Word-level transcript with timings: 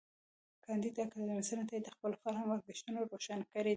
کانديد 0.65 0.95
اکاډميسن 1.01 1.57
عطايي 1.63 1.81
د 1.83 1.89
خپل 1.95 2.11
فرهنګ 2.21 2.49
ارزښتونه 2.53 2.99
روښانه 3.11 3.45
کړي 3.53 3.63
دي. 3.69 3.69